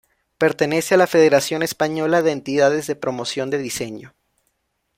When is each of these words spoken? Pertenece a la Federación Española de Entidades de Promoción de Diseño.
Pertenece 0.39 0.95
a 0.95 0.97
la 0.97 1.05
Federación 1.05 1.61
Española 1.61 2.23
de 2.23 2.31
Entidades 2.31 2.87
de 2.87 2.95
Promoción 2.95 3.51
de 3.51 3.59
Diseño. 3.59 4.15